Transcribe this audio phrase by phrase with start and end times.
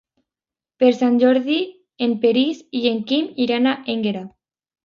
[0.83, 1.57] Per Sant Jordi
[2.07, 4.27] en Peris i en Quim iran a Énguera.